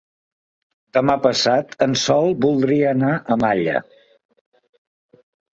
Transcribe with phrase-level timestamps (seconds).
[0.97, 3.77] Demà passat en Sol voldria anar a Malla.